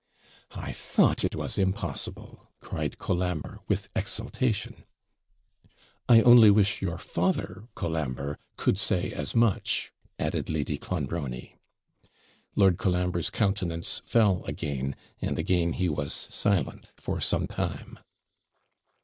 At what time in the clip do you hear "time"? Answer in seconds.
17.45-17.99